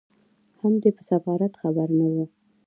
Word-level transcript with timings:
هم 0.59 0.73
په 0.81 0.81
دې 0.81 0.91
سفارت 1.09 1.53
خبر 1.61 1.87
نه 1.99 2.07
وو. 2.13 2.25